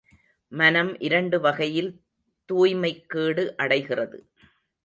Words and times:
மனம் 0.51 0.99
இரண்டு 0.99 1.39
வகையில் 1.39 2.01
தூய்மைக் 2.49 3.05
கேடு 3.07 3.57
அடைகிறது. 3.57 4.29